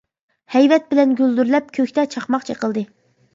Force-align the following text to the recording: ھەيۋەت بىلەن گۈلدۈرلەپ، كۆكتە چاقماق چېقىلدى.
ھەيۋەت 0.53 0.87
بىلەن 0.93 1.13
گۈلدۈرلەپ، 1.19 1.67
كۆكتە 1.79 2.07
چاقماق 2.15 2.49
چېقىلدى. 2.49 2.87